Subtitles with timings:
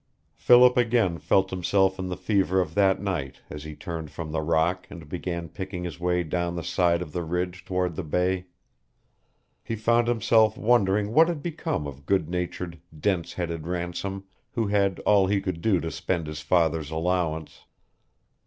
[0.33, 4.41] Philip again felt himself in the fever of that night as he turned from the
[4.41, 8.45] rock and began picking his way down the side of the ridge toward the Bay.
[9.63, 14.97] He found himself wondering what had become of good natured, dense headed Ransom, who had
[15.01, 17.65] all he could do to spend his father's allowance.